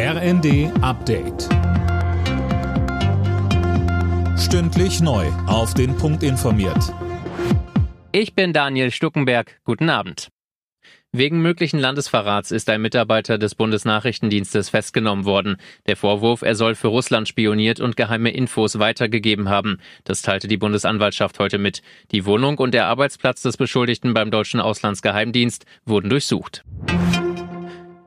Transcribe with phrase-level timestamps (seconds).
[0.00, 1.48] RND Update.
[4.38, 5.26] Stündlich neu.
[5.48, 6.94] Auf den Punkt informiert.
[8.12, 9.58] Ich bin Daniel Stuckenberg.
[9.64, 10.28] Guten Abend.
[11.10, 15.56] Wegen möglichen Landesverrats ist ein Mitarbeiter des Bundesnachrichtendienstes festgenommen worden.
[15.88, 19.78] Der Vorwurf, er soll für Russland spioniert und geheime Infos weitergegeben haben.
[20.04, 21.82] Das teilte die Bundesanwaltschaft heute mit.
[22.12, 26.62] Die Wohnung und der Arbeitsplatz des Beschuldigten beim deutschen Auslandsgeheimdienst wurden durchsucht.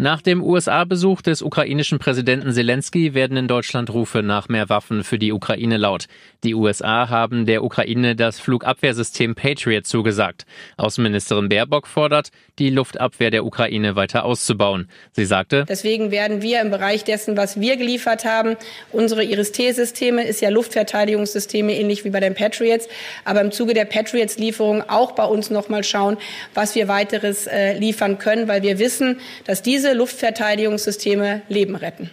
[0.01, 5.19] Nach dem USA-Besuch des ukrainischen Präsidenten Zelensky werden in Deutschland Rufe nach mehr Waffen für
[5.19, 6.07] die Ukraine laut.
[6.43, 10.47] Die USA haben der Ukraine das Flugabwehrsystem Patriot zugesagt.
[10.77, 14.89] Außenministerin Baerbock fordert, die Luftabwehr der Ukraine weiter auszubauen.
[15.11, 18.57] Sie sagte, Deswegen werden wir im Bereich dessen, was wir geliefert haben,
[18.91, 22.87] unsere Iris-T-Systeme ist ja Luftverteidigungssysteme ähnlich wie bei den Patriots,
[23.23, 26.17] aber im Zuge der Patriots-Lieferung auch bei uns noch mal schauen,
[26.55, 32.09] was wir weiteres äh, liefern können, weil wir wissen, dass diese Luftverteidigungssysteme Leben retten.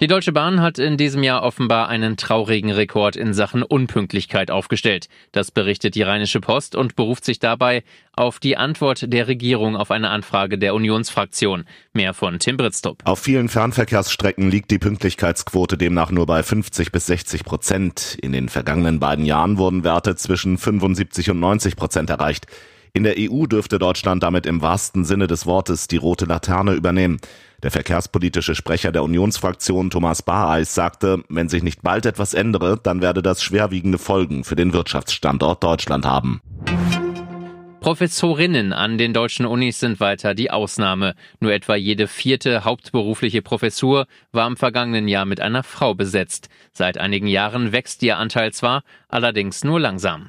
[0.00, 5.08] Die Deutsche Bahn hat in diesem Jahr offenbar einen traurigen Rekord in Sachen Unpünktlichkeit aufgestellt.
[5.32, 7.82] Das berichtet die Rheinische Post und beruft sich dabei
[8.14, 11.64] auf die Antwort der Regierung auf eine Anfrage der Unionsfraktion.
[11.94, 12.98] Mehr von Tim Britztrup.
[13.04, 18.18] Auf vielen Fernverkehrsstrecken liegt die Pünktlichkeitsquote demnach nur bei 50 bis 60 Prozent.
[18.20, 22.46] In den vergangenen beiden Jahren wurden Werte zwischen 75 und 90 Prozent erreicht.
[22.96, 27.18] In der EU dürfte Deutschland damit im wahrsten Sinne des Wortes die rote Laterne übernehmen.
[27.64, 33.02] Der verkehrspolitische Sprecher der Unionsfraktion Thomas Bareis sagte, wenn sich nicht bald etwas ändere, dann
[33.02, 36.40] werde das schwerwiegende Folgen für den Wirtschaftsstandort Deutschland haben.
[37.80, 41.16] Professorinnen an den deutschen Unis sind weiter die Ausnahme.
[41.40, 46.48] Nur etwa jede vierte hauptberufliche Professur war im vergangenen Jahr mit einer Frau besetzt.
[46.72, 50.28] Seit einigen Jahren wächst ihr Anteil zwar, allerdings nur langsam.